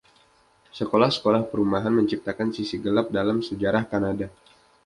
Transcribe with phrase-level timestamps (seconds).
[0.77, 4.27] Sekolah-sekolah perumahan menciptakan sisi gelap dalam sejarah Kanada.